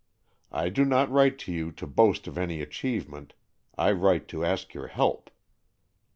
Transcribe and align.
I 0.51 0.69
do 0.69 0.83
not 0.83 1.11
write 1.11 1.37
to 1.45 1.51
you 1.53 1.71
to 1.73 1.85
boast 1.85 2.25
of 2.25 2.35
any 2.35 2.59
achievement. 2.59 3.35
I 3.77 3.91
write 3.91 4.27
to 4.29 4.43
ask 4.43 4.73
your 4.73 4.87
help. 4.87 5.29